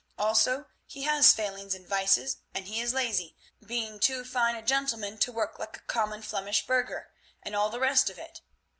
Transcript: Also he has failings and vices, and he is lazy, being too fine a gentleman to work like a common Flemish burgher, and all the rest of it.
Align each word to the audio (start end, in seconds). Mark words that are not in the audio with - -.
Also 0.17 0.65
he 0.87 1.03
has 1.03 1.31
failings 1.31 1.75
and 1.75 1.87
vices, 1.87 2.37
and 2.55 2.65
he 2.65 2.81
is 2.81 2.91
lazy, 2.91 3.35
being 3.63 3.99
too 3.99 4.25
fine 4.25 4.55
a 4.55 4.63
gentleman 4.63 5.15
to 5.19 5.31
work 5.31 5.59
like 5.59 5.77
a 5.77 5.81
common 5.81 6.23
Flemish 6.23 6.65
burgher, 6.65 7.11
and 7.43 7.55
all 7.55 7.69
the 7.69 7.79
rest 7.79 8.09
of 8.09 8.17
it. 8.17 8.41